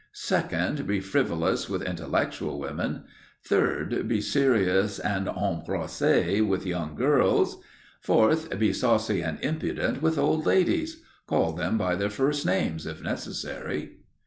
Second, 0.13 0.87
be 0.87 0.99
frivolous 0.99 1.69
with 1.69 1.83
intellectual 1.83 2.57
women. 2.57 3.03
Third, 3.45 4.07
be 4.07 4.19
serious 4.19 4.97
and 4.97 5.27
empressé 5.27 6.43
with 6.43 6.65
young 6.65 6.95
girls. 6.95 7.59
Fourth, 8.01 8.57
be 8.57 8.73
saucy 8.73 9.21
and 9.21 9.39
impudent 9.41 10.01
with 10.01 10.17
old 10.17 10.43
ladies. 10.47 11.03
Call 11.27 11.51
them 11.51 11.77
by 11.77 11.95
their 11.95 12.09
first 12.09 12.47
names, 12.47 12.87
if 12.87 13.03
necessary. 13.03 13.97